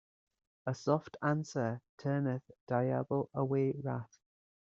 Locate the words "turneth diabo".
1.99-3.29